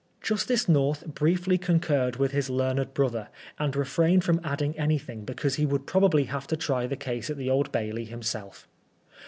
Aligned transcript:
Justice 0.19 0.67
North 0.67 1.05
briefly 1.05 1.59
concurred 1.59 2.15
with 2.15 2.31
his 2.31 2.49
learned 2.49 2.95
brother, 2.95 3.29
and 3.59 3.75
refrained 3.75 4.23
from 4.23 4.41
adding 4.43 4.75
anything 4.75 5.27
beoaase 5.27 5.57
he 5.57 5.65
would 5.67 5.85
probably 5.85 6.23
have 6.23 6.47
to 6.47 6.57
try 6.57 6.87
the 6.87 6.95
case 6.97 7.29
at 7.29 7.37
the 7.37 7.51
Old 7.51 7.71
Bailey 7.71 8.05
himself. 8.05 8.67